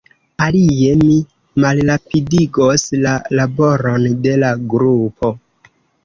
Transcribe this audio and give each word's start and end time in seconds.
Alie, 0.43 0.93
mi 1.01 1.17
malrapidigos 1.65 2.85
la 3.03 3.11
laboron 3.39 4.07
de 4.23 4.33
la 4.45 4.49
grupo. 4.75 5.31